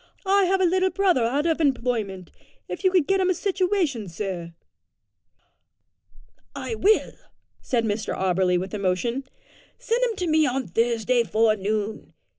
[0.25, 2.31] I have a little brother out of employment;
[2.67, 4.55] if you could get him a situation, sir."
[6.55, 7.11] "I will,"
[7.61, 9.25] said Mr Auberly with emotion.
[9.77, 12.13] "Send him to me on Thursday forenoon.